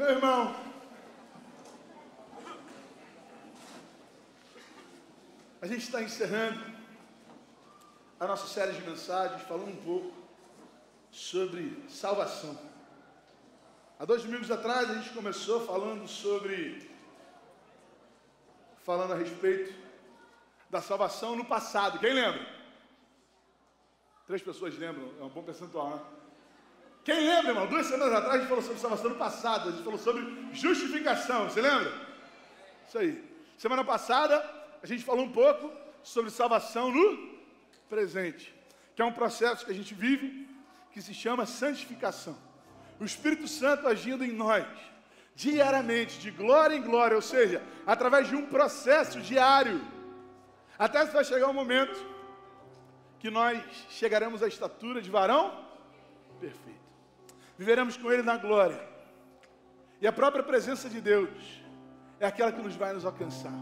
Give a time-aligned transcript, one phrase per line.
[0.00, 0.56] Meu irmão,
[5.60, 6.58] a gente está encerrando
[8.18, 10.16] a nossa série de mensagens falando um pouco
[11.10, 12.58] sobre salvação.
[13.98, 16.90] Há dois domingos atrás a gente começou falando sobre
[18.78, 19.78] falando a respeito
[20.70, 21.98] da salvação no passado.
[21.98, 22.40] Quem lembra?
[24.26, 26.02] Três pessoas lembram, é um bom percentual, né?
[27.10, 27.66] Quem lembra, irmão?
[27.66, 30.22] Duas semanas atrás a gente falou sobre salvação no passado, a gente falou sobre
[30.52, 31.92] justificação, você lembra?
[32.86, 33.24] Isso aí.
[33.58, 34.48] Semana passada
[34.80, 35.72] a gente falou um pouco
[36.04, 37.36] sobre salvação no
[37.88, 38.54] presente,
[38.94, 40.48] que é um processo que a gente vive
[40.92, 42.38] que se chama santificação.
[43.00, 44.68] O Espírito Santo agindo em nós
[45.34, 49.80] diariamente, de glória em glória, ou seja, através de um processo diário,
[50.78, 52.06] até vai chegar um momento
[53.18, 55.66] que nós chegaremos à estatura de varão
[56.38, 56.79] perfeito.
[57.60, 58.80] Viveremos com Ele na glória.
[60.00, 61.28] E a própria presença de Deus
[62.18, 63.52] é aquela que nos vai nos alcançar.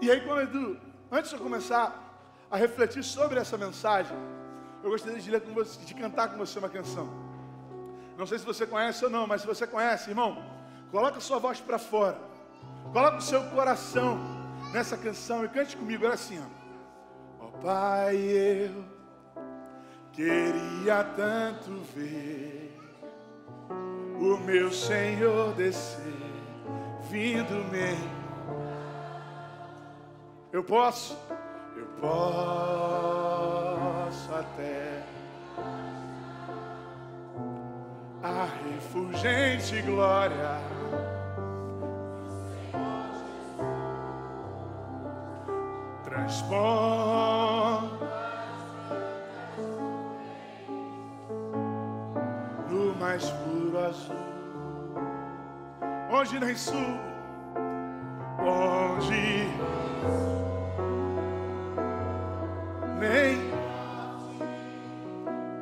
[0.00, 0.80] E aí, quando,
[1.12, 1.86] antes de eu começar
[2.50, 4.16] a refletir sobre essa mensagem,
[4.82, 7.06] eu gostaria de, ler com você, de cantar com você uma canção.
[8.16, 10.42] Não sei se você conhece ou não, mas se você conhece, irmão,
[10.90, 12.18] coloca sua voz para fora.
[12.94, 14.18] Coloca o seu coração
[14.72, 16.06] nessa canção e cante comigo.
[16.06, 16.42] Era assim.
[17.38, 18.82] Ó oh, Pai, eu
[20.14, 22.65] queria tanto ver
[24.20, 26.02] o meu Senhor descer,
[27.10, 27.96] vindo me.
[30.52, 31.18] Eu posso,
[31.76, 32.16] eu posso
[34.34, 35.02] até
[38.22, 40.60] a refulgente glória.
[46.04, 47.46] Transforma
[52.70, 53.30] no mais
[53.86, 54.16] azul,
[56.10, 56.98] onde nem sul,
[58.40, 59.46] onde
[62.98, 63.38] nem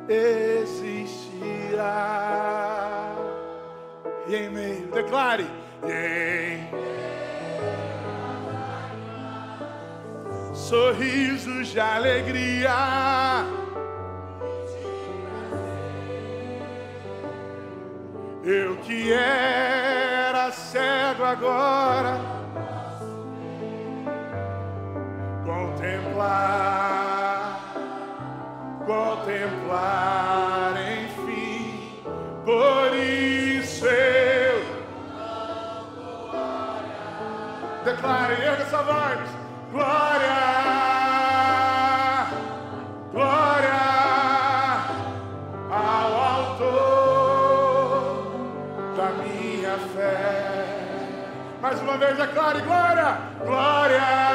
[0.09, 1.15] existirá.
[4.27, 5.47] E em meio, declare,
[5.83, 6.67] em
[10.53, 13.45] sorrisos de alegria.
[18.47, 22.21] Eu que era cego agora
[25.43, 26.79] contemplar,
[28.85, 32.03] contemplar, enfim,
[32.45, 34.63] por isso eu
[37.83, 39.27] declare, erga essa voz,
[39.71, 40.14] glória
[51.95, 54.25] Mais uma vez, declare, glória, glória.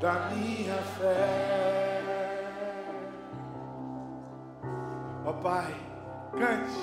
[0.00, 2.00] da minha fé.
[5.24, 5.74] Ó oh, Pai,
[6.32, 6.80] cante.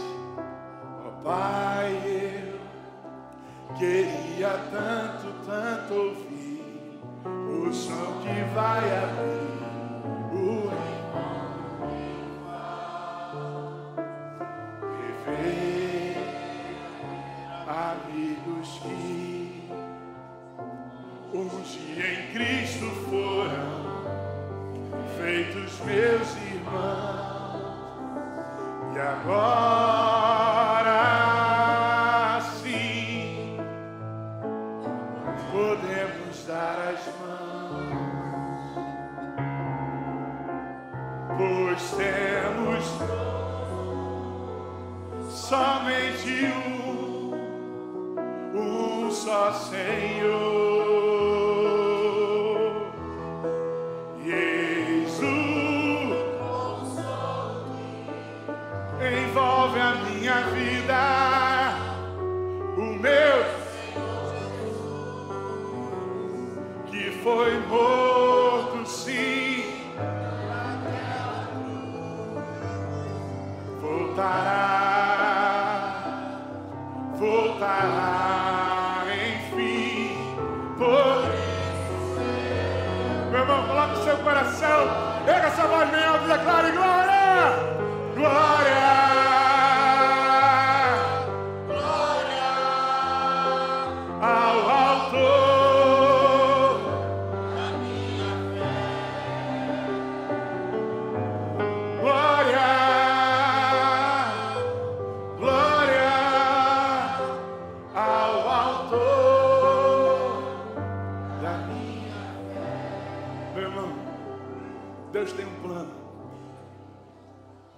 [1.03, 9.47] Ó oh, Pai, eu queria tanto, tanto ouvir o som que vai abrir
[10.31, 10.96] o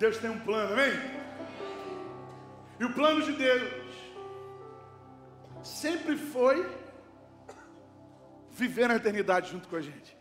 [0.09, 0.91] Deus tem um plano, amém?
[2.79, 3.69] E o plano de Deus
[5.61, 6.67] sempre foi
[8.49, 10.17] viver na eternidade junto com a gente.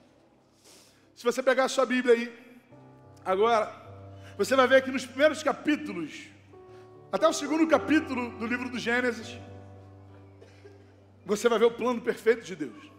[1.14, 2.26] Se você pegar a sua Bíblia aí,
[3.24, 3.72] agora,
[4.36, 6.28] você vai ver que nos primeiros capítulos,
[7.10, 9.38] até o segundo capítulo do livro do Gênesis,
[11.24, 12.97] você vai ver o plano perfeito de Deus.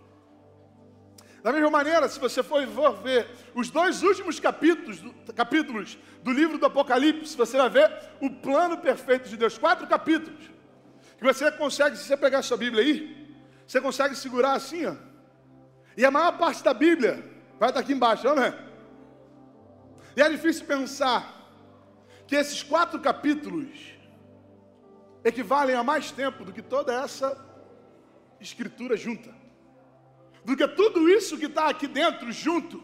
[1.43, 2.65] Da mesma maneira, se você for
[3.01, 8.29] ver os dois últimos capítulos do, capítulos do livro do Apocalipse, você vai ver o
[8.29, 9.57] plano perfeito de Deus.
[9.57, 10.39] Quatro capítulos.
[11.17, 14.95] Que você consegue, se você pegar a sua Bíblia aí, você consegue segurar assim, ó.
[15.95, 17.23] E a maior parte da Bíblia
[17.57, 18.57] vai estar aqui embaixo, não é?
[20.15, 21.35] E é difícil pensar
[22.27, 23.93] que esses quatro capítulos
[25.23, 27.37] equivalem a mais tempo do que toda essa
[28.39, 29.39] escritura junta
[30.49, 32.83] do que tudo isso que está aqui dentro junto.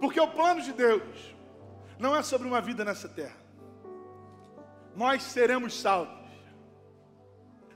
[0.00, 1.34] Porque o plano de Deus
[1.98, 3.36] não é sobre uma vida nessa terra.
[4.94, 6.30] Nós seremos salvos.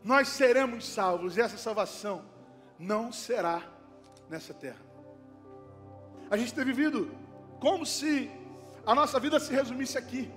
[0.04, 2.24] Nós seremos salvos e essa salvação
[2.78, 3.60] não será
[4.30, 4.86] nessa terra.
[6.30, 7.10] A gente tem vivido
[7.58, 8.30] como se
[8.86, 10.30] a nossa vida se resumisse aqui.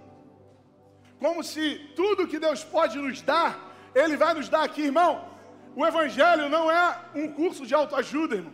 [1.19, 5.30] Como se tudo que Deus pode nos dar, Ele vai nos dar aqui, irmão.
[5.75, 8.53] O Evangelho não é um curso de autoajuda, irmão.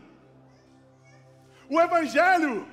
[1.70, 2.68] O Evangelho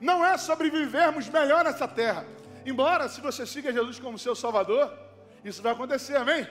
[0.00, 2.24] não é sobre vivermos melhor nessa terra.
[2.64, 4.92] Embora, se você siga Jesus como seu Salvador,
[5.44, 6.46] isso vai acontecer, amém?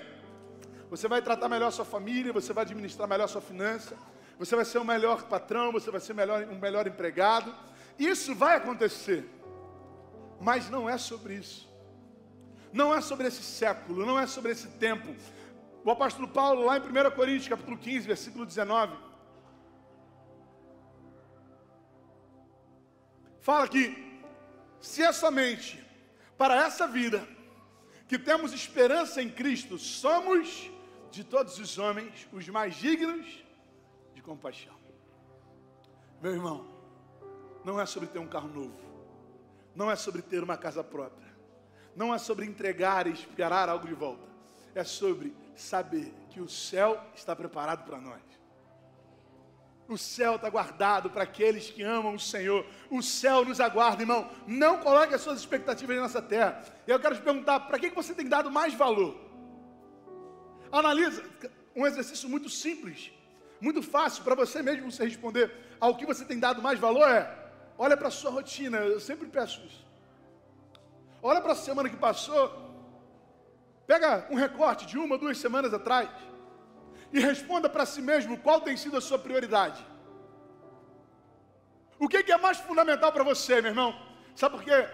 [0.90, 3.96] Você vai tratar melhor sua família, você vai administrar melhor sua finança,
[4.40, 7.54] você vai ser um melhor patrão, você vai ser melhor, um melhor empregado.
[8.00, 9.30] Isso vai acontecer.
[10.40, 11.68] Mas não é sobre isso.
[12.72, 15.16] Não é sobre esse século, não é sobre esse tempo,
[15.84, 18.96] o apóstolo Paulo, lá em 1 Coríntios, capítulo 15, versículo 19,
[23.40, 24.22] fala que
[24.80, 25.84] se é somente
[26.38, 27.28] para essa vida
[28.08, 30.70] que temos esperança em Cristo, somos
[31.12, 33.44] de todos os homens os mais dignos
[34.14, 34.76] de compaixão.
[36.22, 36.68] Meu irmão,
[37.64, 38.80] não é sobre ter um carro novo,
[39.76, 41.28] não é sobre ter uma casa própria,
[41.96, 44.28] não é sobre entregar e esperar algo de volta,
[44.74, 48.22] é sobre saber que o céu está preparado para nós.
[49.88, 52.66] O céu está guardado para aqueles que amam o Senhor.
[52.90, 54.30] O céu nos aguarda, irmão.
[54.46, 56.62] Não coloque as suas expectativas nessa terra.
[56.86, 59.18] Eu quero te perguntar: para que você tem dado mais valor?
[60.72, 61.24] Analisa
[61.74, 63.12] um exercício muito simples,
[63.62, 67.34] muito fácil para você mesmo você responder ao que você tem dado mais valor é:
[67.78, 68.80] olha para a sua rotina.
[68.80, 69.88] Eu sempre peço isso.
[71.22, 72.67] Olha para a semana que passou
[73.88, 76.10] Pega um recorte de uma, duas semanas atrás
[77.14, 79.84] e responda para si mesmo qual tem sido a sua prioridade.
[81.98, 83.98] O que, é mais fundamental para você, meu irmão?
[84.36, 84.88] Sabe por quê?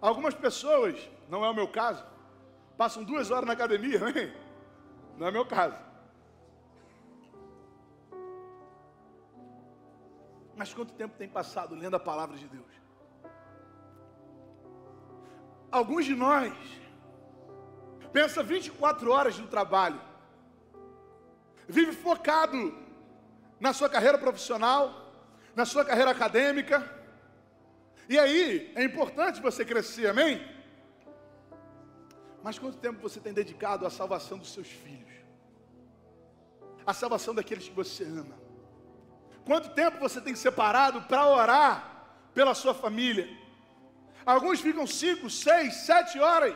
[0.00, 0.94] Algumas pessoas,
[1.28, 2.04] não é o meu caso,
[2.76, 4.32] passam duas horas na academia, hein?
[5.16, 5.76] não é meu caso.
[10.54, 12.70] Mas quanto tempo tem passado lendo a palavra de Deus?
[15.70, 16.52] Alguns de nós
[18.12, 20.00] pensa 24 horas no trabalho,
[21.66, 22.76] vive focado
[23.58, 25.12] na sua carreira profissional,
[25.54, 26.88] na sua carreira acadêmica.
[28.08, 30.46] E aí, é importante você crescer, amém?
[32.42, 35.12] Mas quanto tempo você tem dedicado à salvação dos seus filhos?
[36.84, 38.36] À salvação daqueles que você ama?
[39.44, 43.28] Quanto tempo você tem separado para orar pela sua família?
[44.26, 46.54] Alguns ficam cinco, seis, sete horas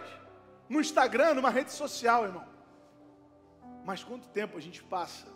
[0.69, 2.47] no Instagram, numa rede social, irmão.
[3.85, 5.27] Mas quanto tempo a gente passa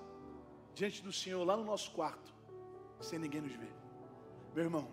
[0.75, 2.35] diante do Senhor lá no nosso quarto,
[3.01, 3.73] sem ninguém nos ver?
[4.55, 4.91] Meu irmão,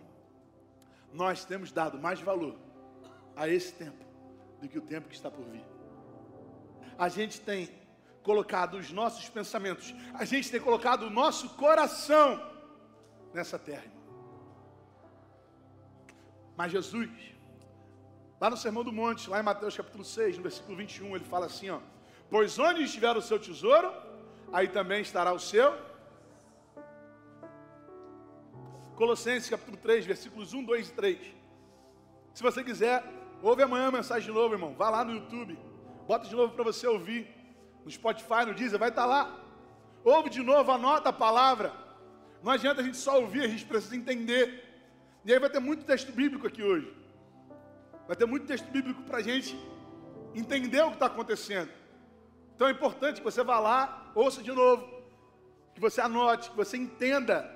[1.11, 2.55] nós temos dado mais valor
[3.35, 4.05] a esse tempo
[4.61, 5.65] do que o tempo que está por vir.
[6.97, 7.69] A gente tem
[8.23, 12.39] colocado os nossos pensamentos, a gente tem colocado o nosso coração
[13.33, 13.85] nessa terra.
[13.85, 13.97] Irmão.
[16.55, 17.09] Mas Jesus,
[18.39, 21.47] Lá no Sermão do Monte, lá em Mateus capítulo 6, no versículo 21, ele fala
[21.47, 21.79] assim: ó,
[22.29, 23.91] Pois onde estiver o seu tesouro,
[24.53, 25.75] aí também estará o seu.
[28.95, 31.17] Colossenses capítulo 3, versículos 1, 2 e 3.
[32.33, 33.03] Se você quiser,
[33.41, 34.75] ouve amanhã a mensagem de novo, irmão.
[34.75, 35.57] Vá lá no YouTube,
[36.07, 37.27] bota de novo para você ouvir.
[37.83, 39.39] No Spotify, no Deezer, vai estar tá lá.
[40.03, 41.71] Ouve de novo, anota a palavra.
[42.43, 44.63] Não adianta a gente só ouvir, a gente precisa entender.
[45.23, 46.96] E aí vai ter muito texto bíblico aqui hoje.
[48.07, 49.59] Vai ter muito texto bíblico para a gente
[50.33, 51.69] entender o que está acontecendo.
[52.55, 54.87] Então é importante que você vá lá, ouça de novo,
[55.73, 57.53] que você anote, que você entenda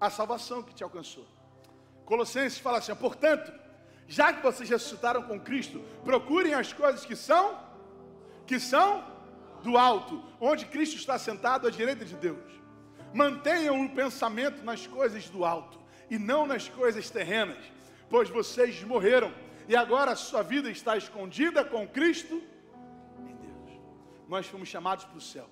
[0.00, 1.26] a salvação que te alcançou.
[2.04, 3.52] Colossenses fala assim: portanto,
[4.06, 7.58] já que vocês ressuscitaram com Cristo, procurem as coisas que são,
[8.46, 9.04] que são
[9.62, 12.38] do alto, onde Cristo está sentado à direita de Deus.
[13.12, 15.78] Mantenham o pensamento nas coisas do alto
[16.08, 17.58] e não nas coisas terrenas,
[18.08, 19.32] pois vocês morreram
[19.68, 22.42] e agora a sua vida está escondida com Cristo
[23.20, 23.80] em Deus.
[24.28, 25.48] Nós fomos chamados para o céu,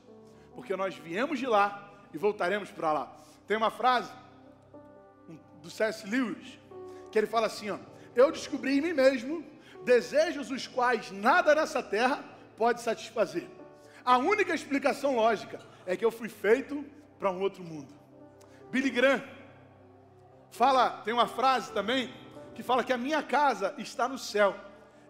[0.54, 3.16] porque nós viemos de lá e voltaremos para lá.
[3.46, 4.10] Tem uma frase
[5.60, 6.06] do C.S.
[6.06, 6.58] Lewis
[7.10, 7.78] que ele fala assim: ó,
[8.14, 9.44] Eu descobri em mim mesmo
[9.84, 12.24] desejos os quais nada nessa terra
[12.56, 13.46] pode satisfazer.
[14.04, 16.84] A única explicação lógica é que eu fui feito
[17.18, 17.92] para um outro mundo.
[18.70, 19.22] Billy Graham
[20.50, 22.12] fala, tem uma frase também
[22.54, 24.54] que fala que a minha casa está no céu.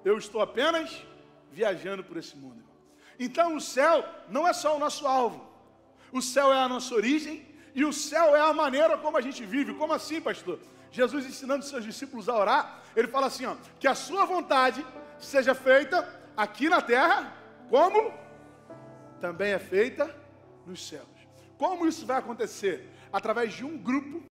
[0.04, 1.04] Eu estou apenas
[1.50, 2.64] viajando por esse mundo.
[3.18, 5.46] Então o céu não é só o nosso alvo.
[6.12, 9.44] O céu é a nossa origem e o céu é a maneira como a gente
[9.44, 9.74] vive.
[9.74, 10.58] Como assim, pastor?
[10.90, 14.84] Jesus ensinando seus discípulos a orar, ele fala assim, ó, que a sua vontade
[15.18, 17.36] seja feita aqui na terra,
[17.68, 18.12] como
[19.20, 20.14] também é feita
[20.64, 21.08] nos céus.
[21.58, 22.88] Como isso vai acontecer?
[23.12, 24.22] Através de um grupo,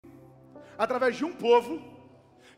[0.78, 1.93] através de um povo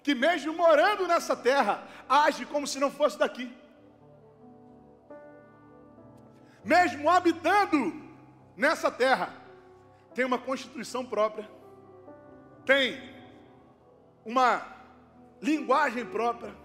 [0.05, 3.51] que mesmo morando nessa terra, age como se não fosse daqui.
[6.63, 7.91] Mesmo habitando
[8.55, 9.33] nessa terra,
[10.13, 11.49] tem uma constituição própria,
[12.67, 13.01] tem
[14.23, 14.63] uma
[15.41, 16.55] linguagem própria,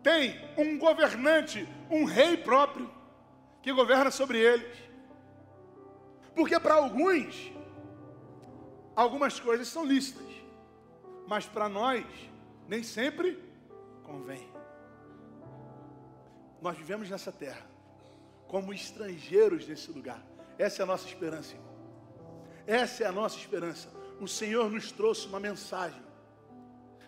[0.00, 2.88] tem um governante, um rei próprio,
[3.60, 4.78] que governa sobre eles.
[6.36, 7.52] Porque para alguns,
[8.94, 10.33] algumas coisas são lícitas
[11.26, 12.04] mas para nós
[12.68, 13.42] nem sempre
[14.02, 14.48] convém.
[16.60, 17.66] Nós vivemos nessa terra
[18.48, 20.22] como estrangeiros nesse lugar.
[20.58, 21.74] Essa é a nossa esperança, irmão.
[22.66, 23.88] Essa é a nossa esperança.
[24.20, 26.00] O Senhor nos trouxe uma mensagem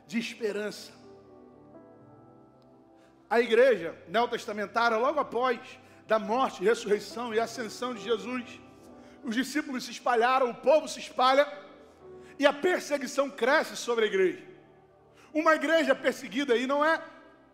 [0.07, 0.93] de esperança.
[3.29, 5.61] A igreja neotestamentária, logo após
[6.07, 8.61] da morte, ressurreição e ascensão de Jesus,
[9.25, 11.45] os discípulos se espalharam, o povo se espalha
[12.39, 14.45] e a perseguição cresce sobre a igreja.
[15.33, 17.03] Uma igreja perseguida aí não é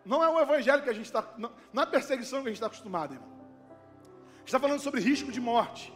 [0.04, 1.24] não é o evangelho que a gente está.
[1.38, 3.30] Não, não é a perseguição que a gente está acostumado, irmão.
[4.44, 5.92] Está falando sobre risco de morte.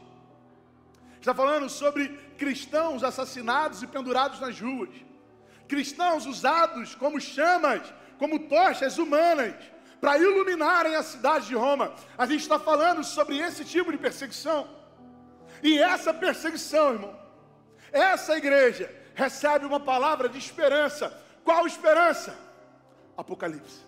[1.18, 4.90] Está falando sobre cristãos assassinados e pendurados nas ruas.
[5.66, 9.54] Cristãos usados como chamas, como tochas humanas,
[10.00, 11.92] para iluminarem a cidade de Roma.
[12.16, 14.68] A gente está falando sobre esse tipo de perseguição.
[15.62, 17.25] E essa perseguição, irmão,
[17.96, 21.10] essa igreja recebe uma palavra de esperança.
[21.42, 22.38] Qual esperança?
[23.16, 23.80] Apocalipse.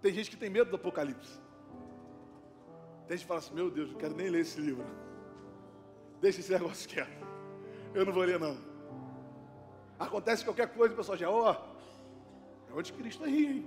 [0.00, 1.38] Tem gente que tem medo do Apocalipse.
[3.06, 4.86] Tem gente que fala assim: Meu Deus, não quero nem ler esse livro.
[6.20, 7.26] Deixa esse negócio quieto.
[7.92, 8.56] Eu não vou ler, não.
[9.98, 13.66] Acontece qualquer coisa, o pessoal já, ó, oh, é o anticristo aí, hein?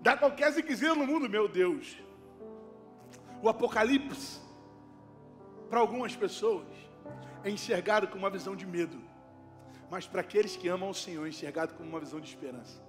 [0.00, 1.96] Dá qualquer ziquezinho no mundo, meu Deus.
[3.42, 4.40] O Apocalipse
[5.68, 6.66] para algumas pessoas,
[7.44, 9.00] é enxergado com uma visão de medo.
[9.90, 12.80] Mas para aqueles que amam o Senhor, é enxergado com uma visão de esperança.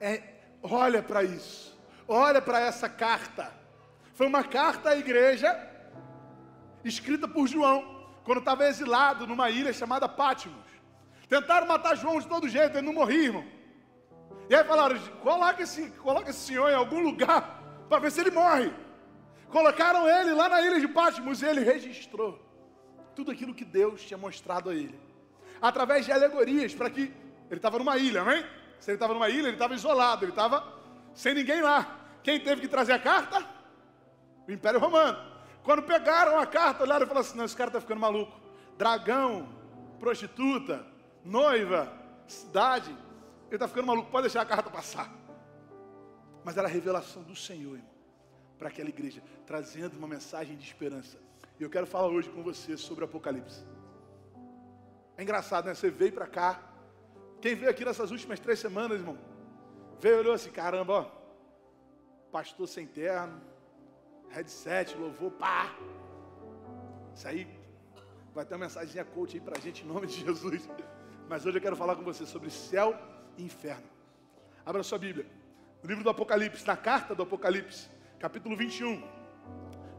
[0.00, 0.22] É,
[0.62, 1.76] olha para isso.
[2.08, 3.52] Olha para essa carta.
[4.14, 5.48] Foi uma carta à igreja
[6.84, 10.64] escrita por João, quando estava exilado numa ilha chamada Pátimos.
[11.28, 13.44] Tentaram matar João de todo jeito, ele não morria, irmão.
[14.48, 18.30] E aí falaram: coloca esse, coloca esse senhor em algum lugar para ver se ele
[18.30, 18.72] morre.
[19.50, 22.38] Colocaram ele lá na ilha de Patmos e ele registrou
[23.14, 24.98] tudo aquilo que Deus tinha mostrado a ele.
[25.60, 27.12] Através de alegorias, para que
[27.48, 28.44] ele estava numa ilha, amém?
[28.78, 30.62] Se ele estava numa ilha, ele estava isolado, ele estava
[31.14, 31.98] sem ninguém lá.
[32.22, 33.46] Quem teve que trazer a carta?
[34.46, 35.18] O Império Romano.
[35.62, 38.38] Quando pegaram a carta, olharam e falaram assim: não, esse cara está ficando maluco.
[38.76, 39.48] Dragão,
[39.98, 40.84] prostituta,
[41.24, 41.90] noiva,
[42.26, 42.90] cidade.
[43.46, 45.10] Ele está ficando maluco, pode deixar a carta passar.
[46.44, 47.95] Mas era a revelação do Senhor, irmão
[48.58, 51.18] para aquela igreja, trazendo uma mensagem de esperança.
[51.58, 53.64] E eu quero falar hoje com você sobre o Apocalipse.
[55.16, 55.74] É engraçado, né?
[55.74, 56.62] Você veio para cá.
[57.40, 59.18] Quem veio aqui nessas últimas três semanas, irmão?
[60.00, 61.10] Veio e olhou assim: caramba, ó.
[62.30, 63.40] Pastor sem terno,
[64.30, 65.74] headset, louvor, pá.
[67.14, 67.48] Isso aí
[68.34, 70.68] vai ter uma mensagem coach aí para a gente em nome de Jesus.
[71.28, 72.94] Mas hoje eu quero falar com você sobre céu
[73.38, 73.88] e inferno.
[74.64, 75.26] Abra sua Bíblia.
[75.82, 79.02] No livro do Apocalipse, na carta do Apocalipse capítulo 21,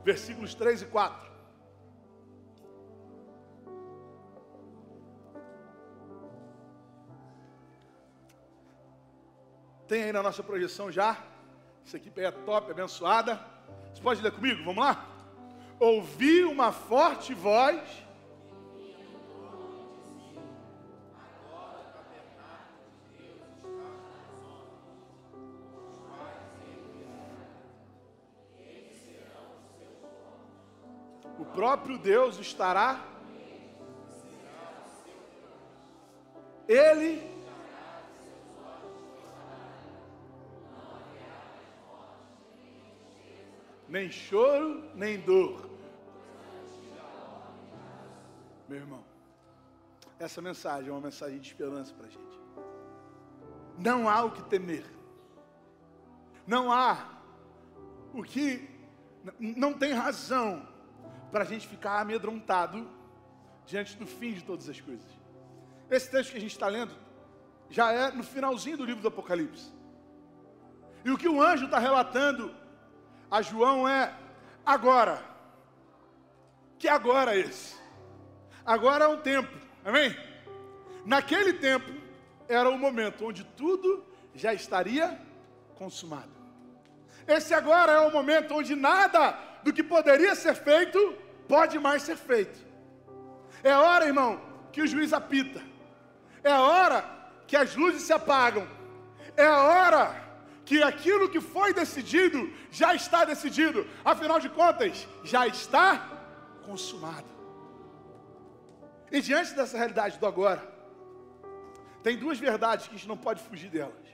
[0.03, 1.27] versículos 3 e 4.
[9.87, 11.17] Tem aí na nossa projeção já.
[11.85, 13.39] Isso aqui é top, abençoada.
[13.93, 14.63] Você pode ler comigo?
[14.63, 15.07] Vamos lá?
[15.79, 17.81] Ouvi uma forte voz
[31.77, 33.05] próprio Deus estará.
[36.67, 37.21] Ele
[43.87, 45.69] nem choro, nem dor.
[48.67, 49.03] Meu irmão,
[50.19, 52.39] essa mensagem é uma mensagem de esperança para a gente.
[53.77, 54.85] Não há o que temer.
[56.45, 57.21] Não há
[58.13, 58.67] o que.
[59.39, 60.76] Não tem razão
[61.31, 62.89] para a gente ficar amedrontado
[63.65, 65.05] diante do fim de todas as coisas.
[65.89, 66.93] Esse texto que a gente está lendo
[67.69, 69.71] já é no finalzinho do livro do Apocalipse.
[71.03, 72.53] E o que o anjo está relatando
[73.29, 74.13] a João é
[74.65, 75.23] agora.
[76.77, 77.75] Que agora é esse?
[78.65, 80.15] Agora é um tempo, amém?
[81.05, 81.91] Naquele tempo
[82.47, 85.19] era o momento onde tudo já estaria
[85.75, 86.31] consumado.
[87.27, 90.99] Esse agora é o momento onde nada do que poderia ser feito
[91.47, 92.59] pode mais ser feito.
[93.63, 95.61] É hora, irmão, que o juiz apita.
[96.43, 97.03] É hora
[97.47, 98.67] que as luzes se apagam.
[99.35, 100.15] É hora
[100.65, 103.87] que aquilo que foi decidido já está decidido.
[104.03, 106.07] Afinal de contas, já está
[106.65, 107.27] consumado.
[109.11, 110.61] E diante dessa realidade do agora,
[112.03, 114.07] tem duas verdades que a gente não pode fugir delas.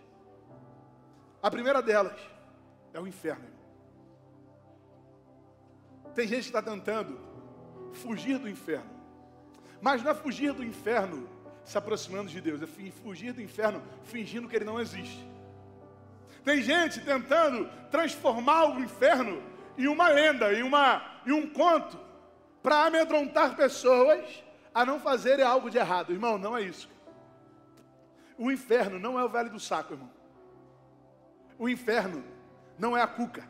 [1.41, 2.19] A primeira delas
[2.93, 3.52] é o inferno.
[6.13, 7.19] Tem gente que está tentando
[7.93, 8.89] fugir do inferno,
[9.81, 11.27] mas não é fugir do inferno
[11.63, 12.67] se aproximando de Deus, é
[13.03, 15.27] fugir do inferno fingindo que ele não existe.
[16.43, 19.41] Tem gente tentando transformar o inferno
[19.77, 21.99] em uma lenda, em, uma, em um conto,
[22.61, 26.11] para amedrontar pessoas a não fazerem algo de errado.
[26.11, 26.89] Irmão, não é isso.
[28.37, 30.11] O inferno não é o velho do saco, irmão.
[31.57, 32.23] O inferno
[32.77, 33.47] não é a cuca.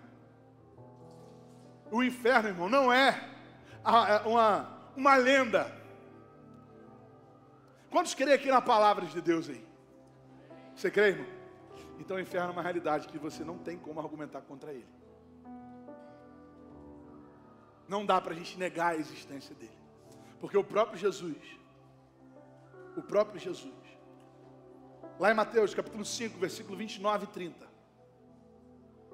[1.93, 3.23] O inferno, irmão, não é
[4.25, 5.71] uma, uma lenda.
[7.91, 9.63] Quantos creem aqui na palavra de Deus aí?
[10.75, 11.27] Você crê, irmão?
[11.99, 14.87] Então o inferno é uma realidade que você não tem como argumentar contra ele.
[17.87, 19.77] Não dá para a gente negar a existência dele.
[20.41, 21.37] Porque o próprio Jesus,
[22.97, 23.71] o próprio Jesus,
[25.19, 27.67] lá em Mateus capítulo 5, versículo 29 e 30.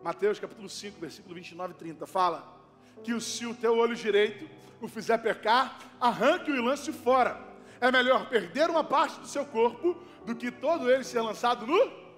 [0.01, 2.58] Mateus capítulo 5, versículo 29 e 30, fala
[3.03, 4.49] que se o teu olho direito
[4.81, 7.39] o fizer pecar, arranque-o e lance fora.
[7.81, 12.09] É melhor perder uma parte do seu corpo do que todo ele ser lançado no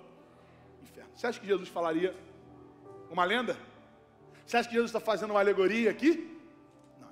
[1.22, 2.16] você acha que Jesus falaria
[3.12, 3.56] uma lenda?
[4.44, 6.36] Você acha que Jesus está fazendo uma alegoria aqui?
[7.00, 7.10] Não.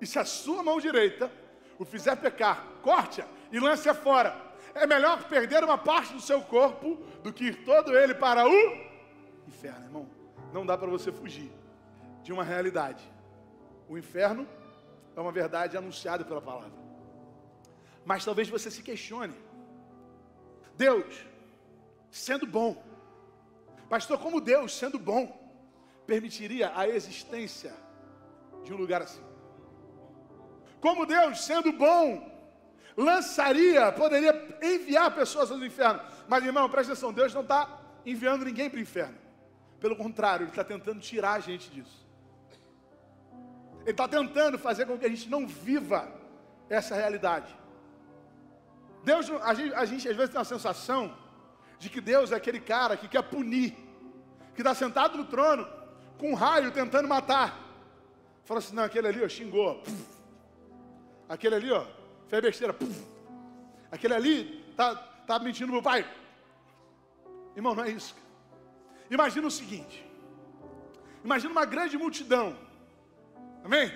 [0.00, 1.30] E se a sua mão direita
[1.78, 4.36] o fizer pecar, corte-a e lance-a fora.
[4.74, 8.52] É melhor perder uma parte do seu corpo do que ir todo ele para o
[9.46, 10.10] inferno, irmão.
[10.52, 11.61] Não dá para você fugir
[12.22, 13.02] de uma realidade.
[13.88, 14.46] O inferno
[15.16, 16.72] é uma verdade anunciada pela palavra.
[18.04, 19.34] Mas talvez você se questione.
[20.76, 21.24] Deus,
[22.10, 22.82] sendo bom.
[23.88, 25.38] Pastor, como Deus, sendo bom,
[26.06, 27.74] permitiria a existência
[28.64, 29.22] de um lugar assim?
[30.80, 32.28] Como Deus, sendo bom,
[32.96, 36.00] lançaria, poderia enviar pessoas ao inferno.
[36.26, 39.16] Mas, irmão, presta atenção: Deus não está enviando ninguém para o inferno.
[39.78, 42.01] Pelo contrário, Ele está tentando tirar a gente disso.
[43.82, 46.08] Ele está tentando fazer com que a gente não viva
[46.68, 47.54] essa realidade.
[49.04, 51.16] Deus, a gente, a gente às vezes tem uma sensação
[51.78, 53.74] de que Deus é aquele cara que quer punir,
[54.54, 55.66] que está sentado no trono,
[56.16, 57.58] com um raio tentando matar.
[58.44, 59.80] Fala assim: não, aquele ali, ó, xingou.
[59.80, 60.06] Puf.
[61.28, 61.84] Aquele ali, ó,
[62.28, 62.72] fez besteira.
[62.72, 63.04] Puf.
[63.90, 64.94] Aquele ali tá,
[65.26, 66.08] tá mentindo pro pai.
[67.56, 68.14] Irmão, não é isso.
[69.10, 70.06] Imagina o seguinte:
[71.24, 72.56] imagina uma grande multidão.
[73.64, 73.92] Amém?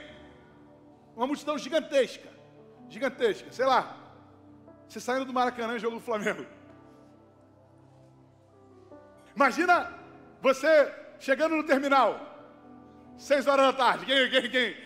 [1.14, 2.28] Uma multidão gigantesca.
[2.88, 3.96] Gigantesca, sei lá.
[4.88, 6.46] Você saindo do Maracanã e jogo do Flamengo.
[9.34, 9.92] Imagina
[10.40, 12.20] você chegando no terminal,
[13.16, 14.06] seis horas da tarde.
[14.06, 14.76] Quem, quem, quem?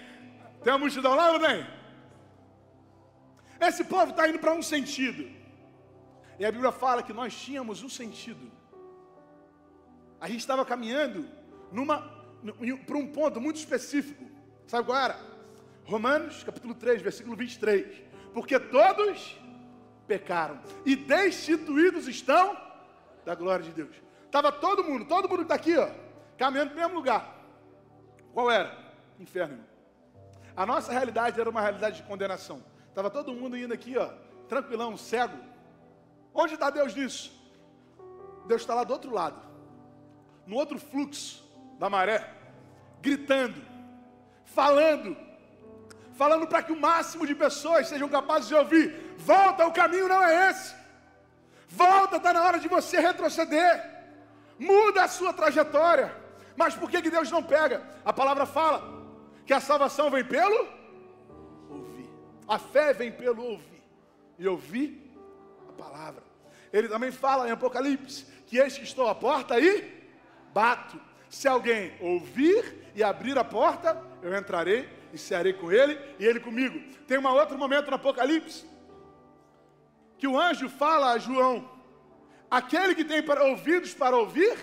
[0.62, 1.66] Tem uma multidão lá ou não tem?
[3.60, 5.28] Esse povo está indo para um sentido.
[6.38, 8.50] E a Bíblia fala que nós tínhamos um sentido.
[10.18, 11.28] A gente estava caminhando
[12.86, 14.29] para um ponto muito específico.
[14.70, 15.18] Sabe qual era?
[15.84, 18.04] Romanos capítulo 3, versículo 23.
[18.32, 19.36] Porque todos
[20.06, 22.56] pecaram e destituídos estão
[23.24, 23.96] da glória de Deus.
[24.26, 25.90] Estava todo mundo, todo mundo que está aqui, ó,
[26.38, 27.36] caminhando para o mesmo lugar.
[28.32, 28.78] Qual era?
[29.18, 29.58] Inferno.
[30.54, 32.62] A nossa realidade era uma realidade de condenação.
[32.88, 34.12] Estava todo mundo indo aqui, ó,
[34.48, 35.36] tranquilão, cego.
[36.32, 37.32] Onde está Deus nisso?
[38.46, 39.44] Deus está lá do outro lado,
[40.46, 41.44] no outro fluxo
[41.76, 42.32] da maré,
[43.00, 43.60] gritando,
[44.54, 45.16] falando,
[46.14, 50.22] falando para que o máximo de pessoas sejam capazes de ouvir: volta, o caminho não
[50.22, 50.74] é esse.
[51.68, 53.88] Volta, está na hora de você retroceder.
[54.58, 56.14] Muda a sua trajetória.
[56.56, 57.82] Mas por que, que Deus não pega?
[58.04, 58.82] A palavra fala
[59.46, 60.68] que a salvação vem pelo
[61.70, 62.10] ouvir.
[62.46, 63.82] A fé vem pelo ouvir.
[64.38, 65.10] E ouvir
[65.68, 66.22] a palavra.
[66.72, 70.04] Ele também fala em Apocalipse que eis que estou à porta e
[70.52, 71.00] bato.
[71.28, 76.40] Se alguém ouvir e abrir a porta, eu entrarei e cearei com ele e ele
[76.40, 76.78] comigo.
[77.06, 78.68] Tem um outro momento no Apocalipse
[80.18, 81.68] que o anjo fala a João:
[82.50, 84.54] aquele que tem para, ouvidos para ouvir,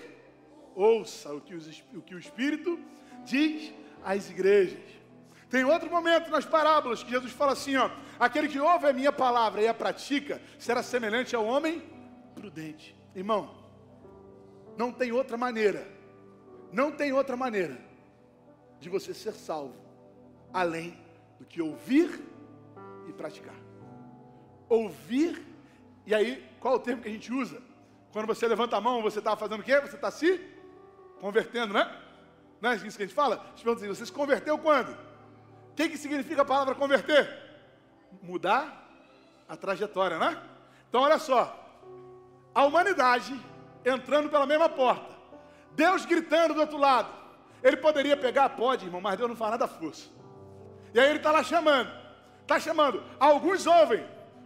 [0.74, 2.78] ouça o que, os, o que o Espírito
[3.24, 3.72] diz
[4.04, 4.78] às igrejas.
[5.50, 9.12] Tem outro momento nas parábolas que Jesus fala assim: ó, aquele que ouve a minha
[9.12, 11.82] palavra e a pratica será semelhante ao homem
[12.34, 12.94] prudente.
[13.14, 13.52] Irmão,
[14.76, 15.88] não tem outra maneira,
[16.72, 17.87] não tem outra maneira
[18.80, 19.76] de você ser salvo
[20.52, 20.98] além
[21.38, 22.20] do que ouvir
[23.08, 23.54] e praticar.
[24.68, 25.44] Ouvir,
[26.06, 27.60] e aí, qual é o termo que a gente usa?
[28.12, 29.78] Quando você levanta a mão, você está fazendo o quê?
[29.80, 30.40] Você está se
[31.20, 32.02] convertendo, né?
[32.60, 33.44] Não é isso que a gente fala?
[33.54, 34.90] Assim, você se converteu quando?
[34.90, 37.28] O que, que significa a palavra converter?
[38.22, 38.88] Mudar
[39.48, 40.42] a trajetória, né?
[40.88, 41.54] Então, olha só.
[42.54, 43.38] A humanidade
[43.84, 45.16] entrando pela mesma porta.
[45.72, 47.17] Deus gritando do outro lado.
[47.62, 50.08] Ele poderia pegar, pode, irmão, mas Deus não faz nada força.
[50.94, 51.90] E aí ele está lá chamando.
[52.42, 53.02] Está chamando.
[53.18, 54.04] Alguns ouvem.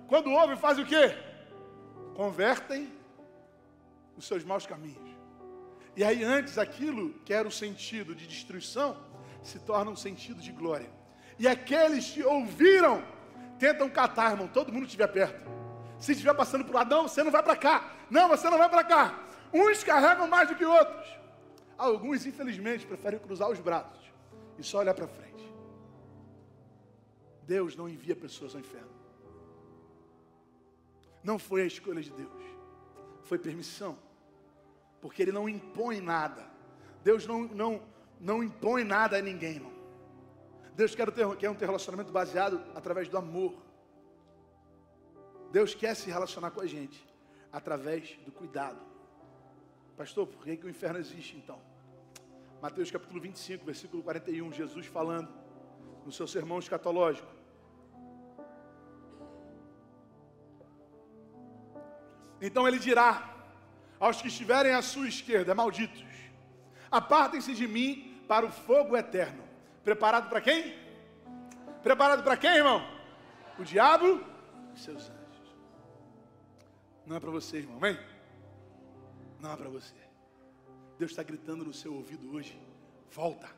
[0.08, 1.16] Quando ouvem, fazem o quê?
[2.14, 2.92] Convertem
[4.16, 5.10] os seus maus caminhos.
[5.96, 8.96] E aí, antes, aquilo que era o sentido de destruição
[9.42, 10.90] se torna um sentido de glória.
[11.38, 13.04] E aqueles que ouviram
[13.58, 15.50] tentam catar, irmão, todo mundo estiver perto.
[15.98, 17.92] Se estiver passando por lá, não, você não vai para cá.
[18.10, 19.18] Não, você não vai para cá.
[19.52, 21.21] Uns carregam mais do que outros.
[21.82, 24.00] Alguns, infelizmente, preferem cruzar os braços
[24.56, 25.52] e só olhar para frente.
[27.44, 28.92] Deus não envia pessoas ao inferno.
[31.24, 32.44] Não foi a escolha de Deus,
[33.24, 33.98] foi permissão,
[35.00, 36.48] porque Ele não impõe nada.
[37.02, 37.82] Deus não, não,
[38.20, 39.72] não impõe nada a ninguém, irmão.
[40.76, 43.54] Deus quer ter, quer um ter relacionamento baseado através do amor.
[45.50, 47.04] Deus quer se relacionar com a gente
[47.50, 48.78] através do cuidado.
[49.96, 51.71] Pastor, por que, que o inferno existe então?
[52.62, 55.28] Mateus capítulo 25, versículo 41, Jesus falando
[56.06, 57.26] no seu sermão escatológico.
[62.40, 63.34] Então ele dirá
[63.98, 66.04] aos que estiverem à sua esquerda, malditos,
[66.88, 69.42] apartem-se de mim para o fogo eterno.
[69.82, 70.78] Preparado para quem?
[71.82, 72.80] Preparado para quem, irmão?
[73.58, 74.24] O diabo
[74.72, 75.56] e seus anjos.
[77.04, 77.98] Não é para você, irmão, amém?
[79.40, 80.01] Não é para você.
[81.02, 82.56] Deus está gritando no seu ouvido hoje:
[83.10, 83.48] volta.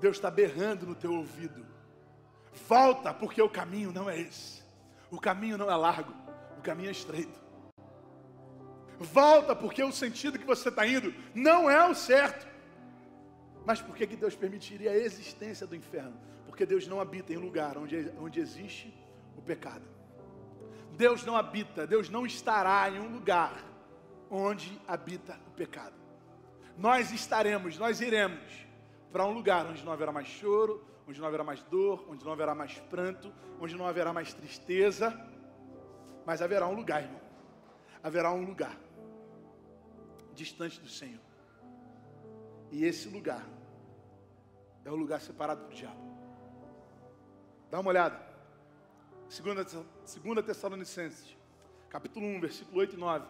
[0.00, 1.64] Deus está berrando no teu ouvido:
[2.66, 4.62] volta, porque o caminho não é esse.
[5.10, 6.24] O caminho não é largo
[6.64, 7.38] caminho é estreito.
[8.98, 12.46] Volta, porque o sentido que você está indo não é o certo.
[13.66, 16.16] Mas por que, que Deus permitiria a existência do inferno?
[16.46, 18.92] Porque Deus não habita em lugar onde, onde existe
[19.36, 19.84] o pecado.
[20.96, 23.73] Deus não habita, Deus não estará em um lugar
[24.34, 25.94] onde habita o pecado.
[26.76, 28.66] Nós estaremos, nós iremos
[29.12, 32.32] para um lugar onde não haverá mais choro, onde não haverá mais dor, onde não
[32.32, 35.16] haverá mais pranto, onde não haverá mais tristeza
[36.24, 37.20] mas haverá um lugar, irmão.
[38.02, 38.76] Haverá um lugar
[40.34, 41.20] distante do Senhor.
[42.70, 43.46] E esse lugar
[44.84, 46.02] é o lugar separado do diabo.
[47.70, 48.20] Dá uma olhada.
[49.28, 49.66] Segunda,
[50.04, 51.36] segunda Tessalonicenses,
[51.88, 53.26] capítulo 1, versículo 8 e 9.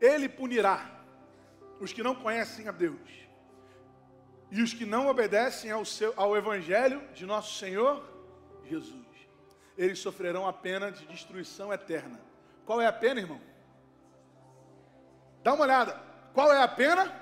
[0.00, 0.90] Ele punirá
[1.80, 3.28] os que não conhecem a Deus
[4.50, 8.02] e os que não obedecem ao, seu, ao Evangelho de nosso Senhor
[8.64, 9.06] Jesus.
[9.76, 12.20] Eles sofrerão a pena de destruição eterna.
[12.64, 13.40] Qual é a pena, irmão?
[15.42, 16.00] Dá uma olhada.
[16.32, 17.14] Qual é a pena?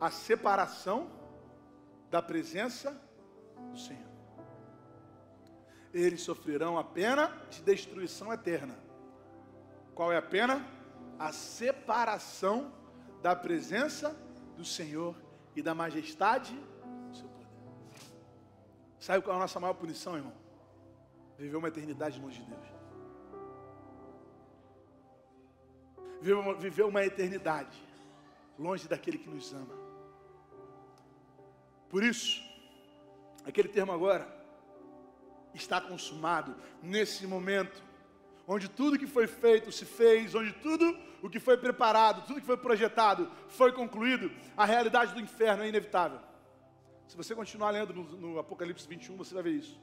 [0.00, 1.10] A separação
[2.10, 3.00] da presença
[3.70, 4.08] do Senhor.
[5.92, 8.87] Eles sofrerão a pena de destruição eterna.
[9.98, 10.64] Qual é a pena?
[11.18, 12.72] A separação
[13.20, 14.16] da presença
[14.56, 15.16] do Senhor
[15.56, 17.48] e da majestade do seu poder.
[19.00, 20.32] Sabe qual é a nossa maior punição, irmão?
[21.36, 22.68] Viver uma eternidade longe de Deus.
[26.60, 27.76] Viver uma, uma eternidade
[28.56, 29.74] longe daquele que nos ama.
[31.88, 32.40] Por isso,
[33.44, 34.28] aquele termo agora
[35.52, 37.87] está consumado nesse momento.
[38.48, 42.46] Onde tudo que foi feito se fez, onde tudo o que foi preparado, tudo que
[42.46, 46.18] foi projetado foi concluído, a realidade do inferno é inevitável.
[47.06, 49.78] Se você continuar lendo no, no Apocalipse 21, você vai ver isso.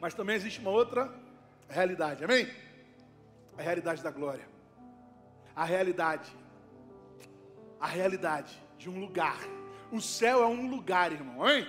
[0.00, 1.12] Mas também existe uma outra
[1.68, 2.48] realidade, amém?
[3.58, 4.48] A realidade da glória.
[5.54, 6.30] A realidade.
[7.80, 9.38] A realidade de um lugar.
[9.90, 11.66] O céu é um lugar, irmão, amém?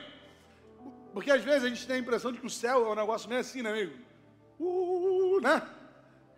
[1.13, 3.29] Porque às vezes a gente tem a impressão de que o céu é um negócio
[3.29, 3.93] meio assim, né, amigo?
[4.59, 5.61] Uh, né?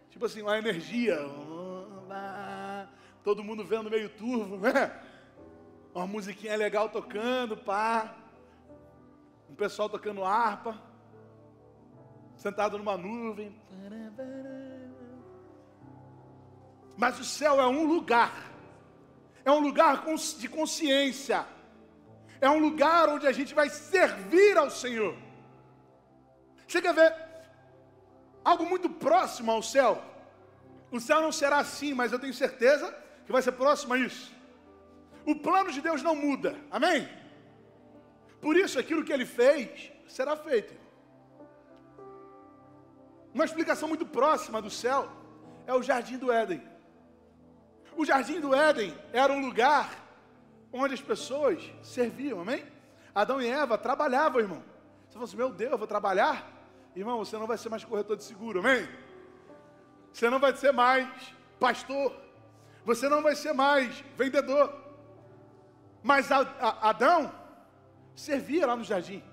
[0.09, 1.17] Tipo assim, uma energia.
[3.23, 5.01] Todo mundo vendo meio turvo, né?
[5.93, 8.15] Uma musiquinha legal tocando, pá.
[9.49, 10.77] Um pessoal tocando harpa.
[12.35, 13.55] Sentado numa nuvem.
[16.97, 18.51] Mas o céu é um lugar.
[19.45, 20.03] É um lugar
[20.37, 21.54] de consciência
[22.41, 25.15] é um lugar onde a gente vai servir ao Senhor.
[26.67, 27.13] Você quer ver
[28.43, 30.03] algo muito próximo ao céu?
[30.91, 32.95] O céu não será assim, mas eu tenho certeza
[33.25, 34.33] que vai ser próximo a isso.
[35.25, 37.07] O plano de Deus não muda, amém?
[38.39, 40.73] Por isso, aquilo que ele fez será feito.
[43.33, 45.11] Uma explicação muito próxima do céu
[45.65, 46.61] é o jardim do Éden.
[47.97, 50.04] O jardim do Éden era um lugar
[50.75, 52.65] onde as pessoas serviam, amém?
[53.13, 54.61] Adão e Eva trabalhavam, irmão.
[55.07, 56.51] Você falou assim, meu Deus, eu vou trabalhar?
[56.93, 58.87] Irmão, você não vai ser mais corretor de seguro, amém?
[60.11, 61.09] Você não vai ser mais
[61.59, 62.13] pastor.
[62.83, 64.73] Você não vai ser mais vendedor.
[66.03, 67.31] Mas a, a, Adão
[68.13, 69.23] servia lá no jardim.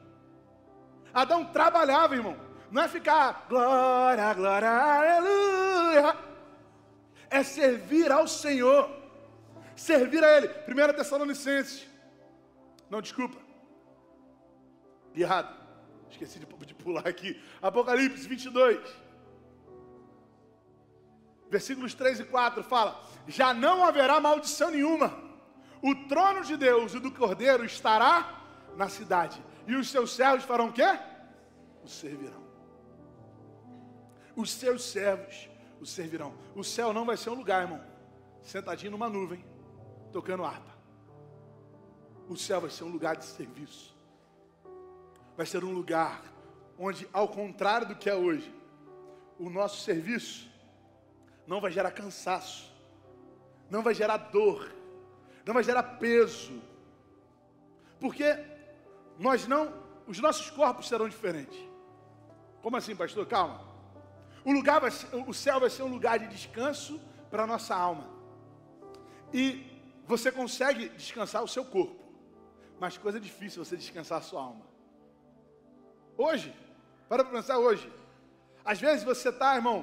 [1.12, 2.36] Adão trabalhava, irmão.
[2.70, 6.16] Não é ficar glória, glória, aleluia.
[7.28, 9.01] É servir ao Senhor
[9.76, 10.48] servir a Ele.
[10.48, 11.86] 1 Tessalonicenses.
[12.90, 13.38] Não, desculpa.
[15.14, 15.54] Errado.
[16.10, 17.42] Esqueci de, de pular aqui.
[17.60, 18.80] Apocalipse 22.
[21.50, 25.18] Versículos 3 e 4 fala: Já não haverá maldição nenhuma.
[25.82, 28.40] O trono de Deus e do Cordeiro estará
[28.76, 29.42] na cidade.
[29.66, 30.98] E os seus servos farão o quê?
[31.82, 32.42] O servirão.
[34.36, 35.48] Os seus servos
[35.80, 36.34] o servirão.
[36.54, 37.80] O céu não vai ser um lugar, irmão.
[38.42, 39.44] Sentadinho numa nuvem
[40.12, 40.72] tocando harpa.
[42.28, 43.96] O céu vai ser um lugar de serviço.
[45.36, 46.22] Vai ser um lugar
[46.78, 48.54] onde, ao contrário do que é hoje,
[49.38, 50.50] o nosso serviço
[51.46, 52.72] não vai gerar cansaço,
[53.68, 54.72] não vai gerar dor,
[55.44, 56.62] não vai gerar peso,
[57.98, 58.24] porque
[59.18, 59.72] nós não,
[60.06, 61.58] os nossos corpos serão diferentes.
[62.62, 63.26] Como assim, pastor?
[63.26, 63.60] Calma.
[64.44, 67.74] O lugar vai ser, o céu vai ser um lugar de descanso para a nossa
[67.74, 68.06] alma.
[69.32, 69.71] E
[70.12, 72.04] você consegue descansar o seu corpo,
[72.78, 74.66] mas coisa difícil você descansar a sua alma.
[76.18, 76.54] Hoje,
[77.08, 77.90] para pensar hoje,
[78.62, 79.78] às vezes você está, irmão,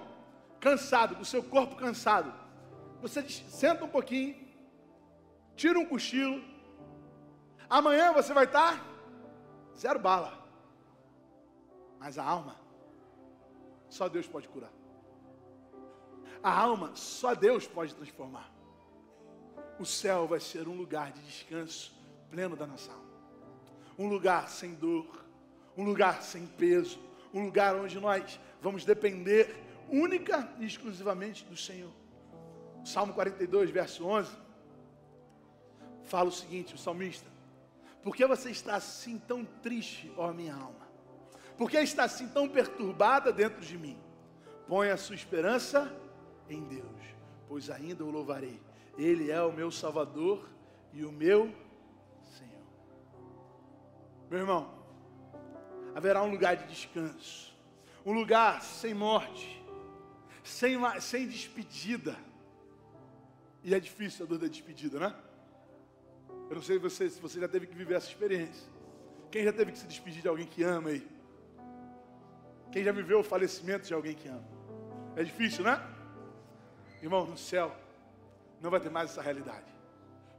[0.59, 2.31] cansado, com o seu corpo cansado.
[3.01, 4.35] Você senta um pouquinho,
[5.55, 6.43] tira um cochilo.
[7.67, 8.85] Amanhã você vai estar tá
[9.75, 10.31] zero bala.
[11.97, 12.55] Mas a alma,
[13.89, 14.71] só Deus pode curar.
[16.43, 18.58] A alma, só Deus pode transformar
[19.79, 21.93] o céu vai ser um lugar de descanso
[22.29, 23.09] pleno da nossa alma.
[23.97, 25.25] Um lugar sem dor,
[25.75, 26.99] um lugar sem peso,
[27.33, 29.55] um lugar onde nós vamos depender
[29.89, 31.91] única e exclusivamente do Senhor.
[32.83, 34.31] Salmo 42, verso 11,
[36.03, 37.29] fala o seguinte: o salmista,
[38.03, 40.89] por que você está assim tão triste, ó minha alma?
[41.57, 43.97] Por que está assim tão perturbada dentro de mim?
[44.67, 45.93] Põe a sua esperança
[46.49, 47.01] em Deus,
[47.47, 48.59] pois ainda o louvarei
[48.99, 50.49] ele é o meu Salvador
[50.91, 51.53] e o meu
[52.37, 52.65] Senhor.
[54.29, 54.73] Meu irmão,
[55.95, 57.55] haverá um lugar de descanso,
[58.05, 59.63] um lugar sem morte,
[60.43, 62.17] sem, sem despedida.
[63.63, 65.15] E é difícil a dor da despedida, né?
[66.49, 68.67] Eu não sei você, se você já teve que viver essa experiência.
[69.31, 71.07] Quem já teve que se despedir de alguém que ama aí?
[72.71, 74.47] Quem já viveu o falecimento de alguém que ama?
[75.15, 75.81] É difícil, né?
[77.01, 77.75] Irmão, no céu,
[78.61, 79.71] não vai ter mais essa realidade.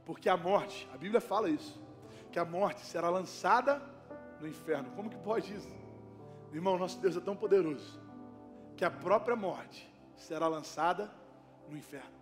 [0.05, 1.81] Porque a morte, a Bíblia fala isso,
[2.31, 3.81] que a morte será lançada
[4.39, 4.91] no inferno.
[4.95, 5.73] Como que pode isso?
[6.51, 7.99] Irmão, nosso Deus é tão poderoso
[8.75, 11.11] que a própria morte será lançada
[11.69, 12.21] no inferno.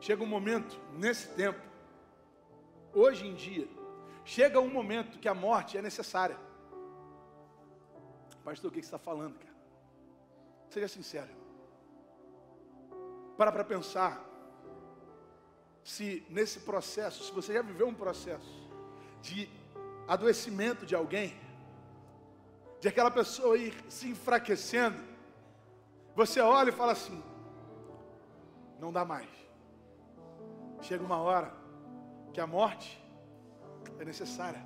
[0.00, 1.60] Chega um momento, nesse tempo,
[2.92, 3.68] hoje em dia,
[4.24, 6.36] chega um momento que a morte é necessária.
[8.44, 9.54] Pastor, o que você está falando, cara?
[10.68, 11.43] Seja sincero.
[13.36, 14.22] Para para pensar
[15.82, 18.64] se nesse processo, se você já viveu um processo
[19.20, 19.48] de
[20.08, 21.38] adoecimento de alguém,
[22.80, 24.98] de aquela pessoa ir se enfraquecendo,
[26.14, 27.22] você olha e fala assim:
[28.78, 29.28] não dá mais.
[30.80, 31.52] Chega uma hora
[32.32, 33.02] que a morte
[33.98, 34.64] é necessária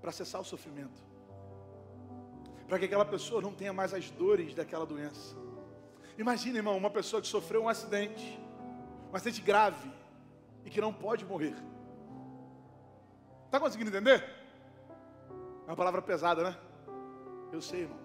[0.00, 1.02] para cessar o sofrimento,
[2.68, 5.36] para que aquela pessoa não tenha mais as dores daquela doença.
[6.16, 8.38] Imagina, irmão, uma pessoa que sofreu um acidente,
[9.12, 9.90] um acidente grave
[10.64, 11.54] e que não pode morrer.
[13.46, 14.24] Está conseguindo entender?
[15.66, 16.56] É uma palavra pesada, né?
[17.52, 17.98] Eu sei, irmão.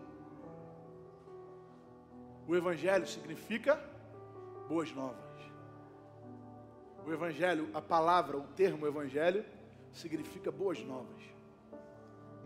[2.48, 3.80] O Evangelho significa
[4.67, 5.30] boas novas.
[7.06, 9.45] O Evangelho, a palavra, o termo Evangelho,
[9.91, 11.22] significa boas novas.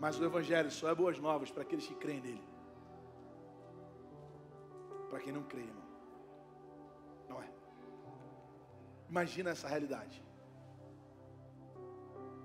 [0.00, 2.53] Mas o Evangelho só é boas novas para aqueles que creem nele.
[5.14, 5.88] Para quem não crê, irmão.
[7.28, 7.48] Não é.
[9.08, 10.20] Imagina essa realidade.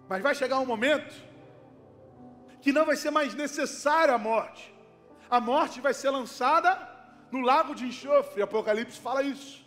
[0.08, 1.15] Mas vai chegar um momento
[2.62, 4.71] que não vai ser mais necessária a morte.
[5.27, 6.69] A morte vai ser lançada
[7.32, 8.43] no lago de enxofre.
[8.43, 9.65] Apocalipse fala isso.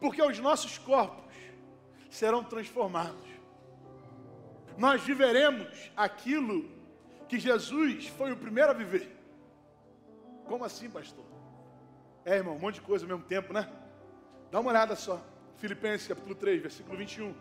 [0.00, 1.34] Porque os nossos corpos
[2.08, 3.28] serão transformados.
[4.78, 6.66] Nós viveremos aquilo
[7.28, 9.14] que Jesus foi o primeiro a viver.
[10.46, 11.29] Como assim, pastor?
[12.24, 13.68] É, irmão, um monte de coisa ao mesmo tempo, né?
[14.50, 15.20] Dá uma olhada só.
[15.56, 17.34] Filipenses capítulo 3, versículo 21.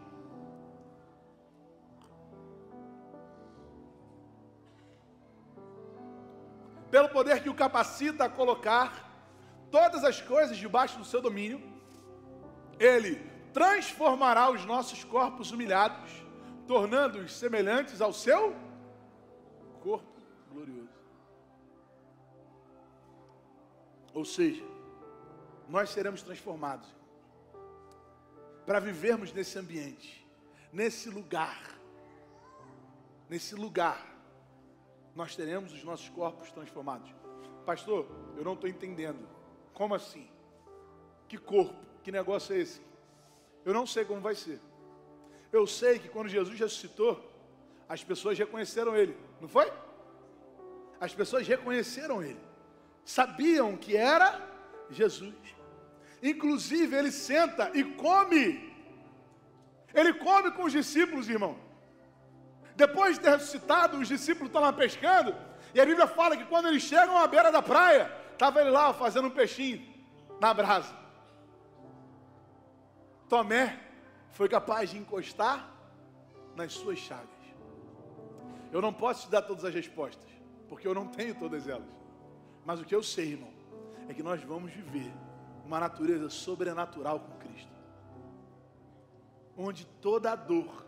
[6.89, 9.05] Pelo poder que o capacita a colocar
[9.69, 11.61] todas as coisas debaixo do seu domínio,
[12.79, 13.15] ele
[13.53, 16.11] transformará os nossos corpos humilhados,
[16.67, 18.55] tornando-os semelhantes ao seu
[19.81, 20.98] corpo glorioso.
[24.13, 24.63] Ou seja,
[25.67, 26.87] nós seremos transformados
[28.65, 30.27] para vivermos nesse ambiente,
[30.71, 31.77] nesse lugar.
[33.29, 34.03] Nesse lugar,
[35.15, 37.13] nós teremos os nossos corpos transformados.
[37.65, 39.27] Pastor, eu não estou entendendo.
[39.73, 40.27] Como assim?
[41.27, 41.75] Que corpo?
[42.03, 42.81] Que negócio é esse?
[43.63, 44.59] Eu não sei como vai ser.
[45.51, 47.23] Eu sei que quando Jesus ressuscitou,
[47.87, 49.71] as pessoas reconheceram Ele, não foi?
[50.99, 52.39] As pessoas reconheceram Ele,
[53.09, 54.39] sabiam que era
[54.91, 55.33] Jesus.
[56.21, 58.71] Inclusive, Ele senta e come.
[59.95, 61.57] Ele come com os discípulos, irmão.
[62.75, 65.35] Depois de ter ressuscitado, os discípulos estão lá pescando.
[65.73, 68.93] E a Bíblia fala que quando eles chegam à beira da praia, estava ele lá
[68.93, 69.83] fazendo um peixinho
[70.39, 70.95] na brasa.
[73.27, 73.79] Tomé
[74.31, 75.67] foi capaz de encostar
[76.55, 77.27] nas suas chagas.
[78.71, 80.29] Eu não posso te dar todas as respostas,
[80.67, 81.98] porque eu não tenho todas elas.
[82.65, 83.51] Mas o que eu sei, irmão,
[84.07, 85.11] é que nós vamos viver
[85.65, 87.71] uma natureza sobrenatural com Cristo.
[89.57, 90.85] Onde toda a dor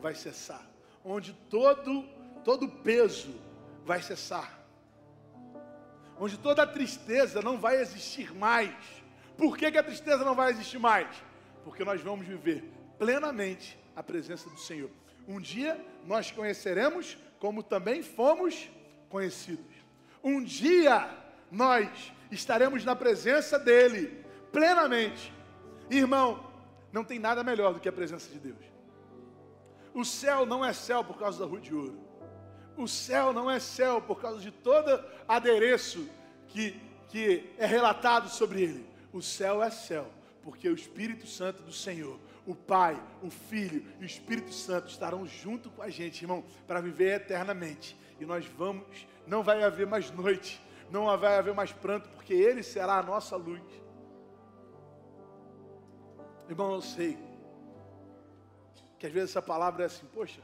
[0.00, 0.66] vai cessar,
[1.04, 2.04] onde todo
[2.44, 3.34] todo peso
[3.84, 4.58] vai cessar.
[6.18, 8.74] Onde toda a tristeza não vai existir mais.
[9.36, 11.08] Por que, que a tristeza não vai existir mais?
[11.64, 12.64] porque nós vamos viver
[12.98, 14.90] plenamente a presença do Senhor.
[15.26, 18.68] Um dia nós conheceremos como também fomos
[19.08, 19.69] conhecidos.
[20.22, 21.08] Um dia
[21.50, 25.32] nós estaremos na presença dele plenamente.
[25.90, 26.44] Irmão,
[26.92, 28.64] não tem nada melhor do que a presença de Deus.
[29.92, 31.98] O céu não é céu por causa da rua de ouro.
[32.76, 36.08] O céu não é céu por causa de todo adereço
[36.48, 38.86] que, que é relatado sobre ele.
[39.12, 40.10] O céu é céu
[40.42, 45.26] porque o Espírito Santo do Senhor, o Pai, o Filho e o Espírito Santo estarão
[45.26, 47.96] junto com a gente, irmão, para viver eternamente.
[48.18, 50.60] E nós vamos, não vai haver mais noite,
[50.90, 53.62] não vai haver mais pranto, porque Ele será a nossa luz.
[56.48, 57.16] Irmão, eu sei
[58.98, 60.42] que às vezes essa palavra é assim, poxa,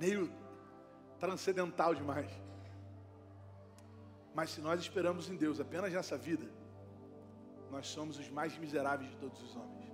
[0.00, 0.32] meio
[1.18, 2.30] transcendental demais.
[4.34, 6.48] Mas se nós esperamos em Deus apenas nessa vida,
[7.70, 9.92] nós somos os mais miseráveis de todos os homens.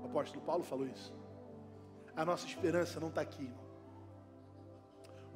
[0.00, 1.12] O apóstolo Paulo falou isso.
[2.16, 3.66] A nossa esperança não está aqui, irmão.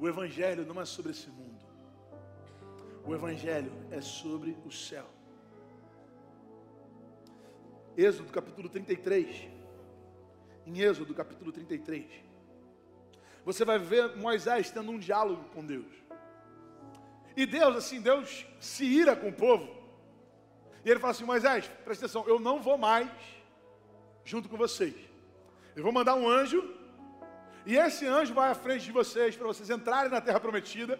[0.01, 1.61] O Evangelho não é sobre esse mundo.
[3.05, 5.05] O Evangelho é sobre o céu.
[7.95, 9.47] Êxodo capítulo 33.
[10.65, 12.07] Em Êxodo capítulo 33.
[13.45, 15.93] Você vai ver Moisés tendo um diálogo com Deus.
[17.37, 19.69] E Deus, assim, Deus se ira com o povo.
[20.83, 23.07] E ele fala assim: Moisés, presta atenção, eu não vou mais
[24.25, 24.95] junto com vocês.
[25.75, 26.80] Eu vou mandar um anjo,
[27.65, 30.99] e esse anjo vai à frente de vocês para vocês entrarem na terra prometida.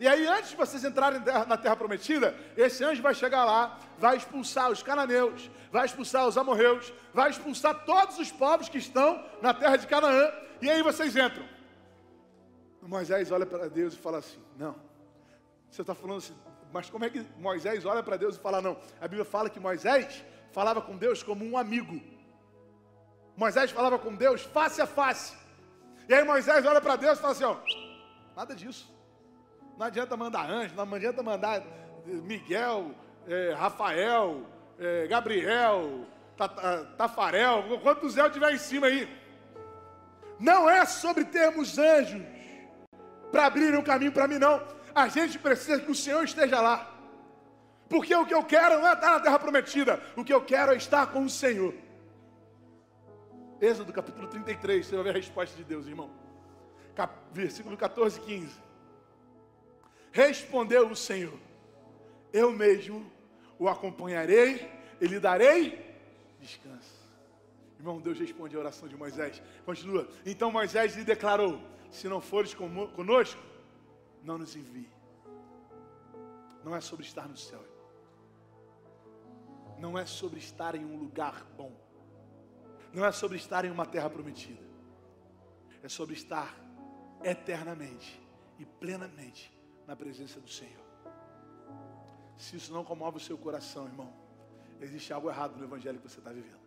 [0.00, 4.16] E aí, antes de vocês entrarem na terra prometida, esse anjo vai chegar lá, vai
[4.16, 9.54] expulsar os cananeus, vai expulsar os amorreus, vai expulsar todos os povos que estão na
[9.54, 11.48] terra de Canaã, e aí vocês entram.
[12.82, 14.74] Moisés olha para Deus e fala assim: Não.
[15.70, 16.36] Você está falando assim,
[16.72, 18.76] mas como é que Moisés olha para Deus e fala não?
[19.00, 22.00] A Bíblia fala que Moisés falava com Deus como um amigo.
[23.36, 25.36] Moisés falava com Deus face a face.
[26.08, 27.56] E aí Moisés olha para Deus e fala assim: ó,
[28.36, 28.92] nada disso.
[29.78, 31.62] Não adianta mandar anjo, não adianta mandar
[32.06, 32.94] Miguel,
[33.26, 34.46] é, Rafael,
[34.78, 36.06] é, Gabriel,
[36.96, 39.08] Tafarel, quantos Zé tiver em cima aí.
[40.38, 42.22] Não é sobre termos anjos
[43.30, 44.62] para abrir um caminho para mim, não.
[44.94, 46.90] A gente precisa que o Senhor esteja lá.
[47.88, 50.72] Porque o que eu quero não é estar na terra prometida, o que eu quero
[50.72, 51.74] é estar com o Senhor.
[53.64, 56.10] Êxodo capítulo 33, você vai ver a resposta de Deus, irmão.
[56.94, 58.60] Cap, versículo 14 e 15.
[60.12, 61.38] Respondeu o Senhor:
[62.30, 63.10] Eu mesmo
[63.58, 65.82] o acompanharei e lhe darei
[66.38, 66.94] descanso.
[67.78, 69.42] Irmão, Deus responde a oração de Moisés.
[69.64, 70.06] Continua.
[70.26, 71.58] Então Moisés lhe declarou:
[71.90, 73.42] Se não fores conosco,
[74.22, 74.90] não nos envie.
[76.62, 77.64] Não é sobre estar no céu.
[79.78, 81.83] Não é sobre estar em um lugar bom.
[82.94, 84.62] Não é sobre estar em uma terra prometida.
[85.82, 86.54] É sobre estar
[87.24, 88.22] eternamente
[88.58, 89.52] e plenamente
[89.86, 90.84] na presença do Senhor.
[92.38, 94.12] Se isso não comove o seu coração, irmão,
[94.80, 96.62] existe algo errado no evangelho que você está vivendo.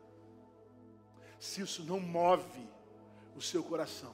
[1.40, 2.68] Se isso não move
[3.36, 4.14] o seu coração,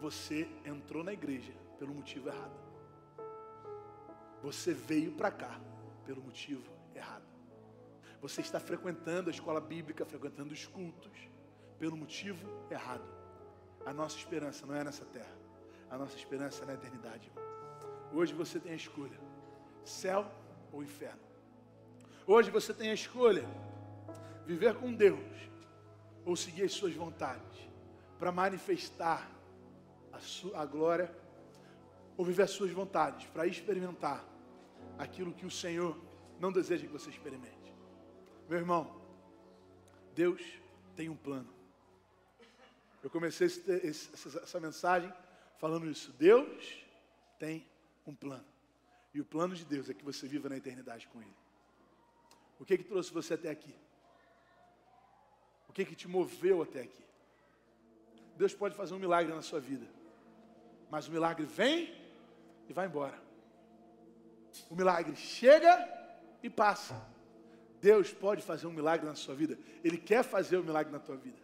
[0.00, 2.64] você entrou na igreja pelo motivo errado.
[4.42, 5.60] Você veio para cá
[6.04, 7.33] pelo motivo errado.
[8.24, 11.12] Você está frequentando a escola bíblica, frequentando os cultos,
[11.78, 13.04] pelo motivo errado.
[13.84, 15.36] A nossa esperança não é nessa terra.
[15.90, 17.30] A nossa esperança é na eternidade.
[18.14, 19.20] Hoje você tem a escolha:
[19.84, 20.26] céu
[20.72, 21.20] ou inferno.
[22.26, 23.44] Hoje você tem a escolha:
[24.46, 25.50] viver com Deus
[26.24, 27.58] ou seguir as suas vontades
[28.18, 29.30] para manifestar
[30.10, 31.14] a, sua, a glória
[32.16, 34.24] ou viver as suas vontades para experimentar
[34.96, 35.94] aquilo que o Senhor
[36.40, 37.63] não deseja que você experimente.
[38.48, 39.00] Meu irmão,
[40.14, 40.42] Deus
[40.94, 41.52] tem um plano.
[43.02, 45.12] Eu comecei esse, esse, essa mensagem
[45.58, 46.12] falando isso.
[46.12, 46.84] Deus
[47.38, 47.66] tem
[48.06, 48.44] um plano.
[49.12, 51.36] E o plano de Deus é que você viva na eternidade com Ele.
[52.58, 53.74] O que que trouxe você até aqui?
[55.68, 57.04] O que que te moveu até aqui?
[58.36, 59.86] Deus pode fazer um milagre na sua vida.
[60.90, 61.94] Mas o milagre vem
[62.68, 63.20] e vai embora.
[64.70, 65.88] O milagre chega
[66.42, 67.13] e passa.
[67.84, 69.58] Deus pode fazer um milagre na sua vida.
[69.84, 71.36] Ele quer fazer o um milagre na tua vida.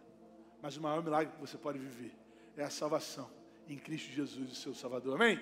[0.59, 2.11] Mas o maior milagre que você pode viver
[2.57, 3.29] é a salvação
[3.69, 5.21] em Cristo Jesus, o seu Salvador.
[5.21, 5.39] Amém?